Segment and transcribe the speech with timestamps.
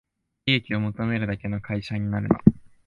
[0.47, 2.39] 利益を求めるだけの会社になるな